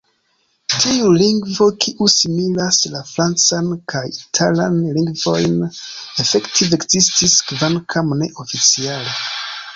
[0.75, 5.61] Tiu lingvo, kiu similas la francan kaj italan lingvojn,
[6.25, 9.17] efektive ekzistis, kvankam ne oficiale.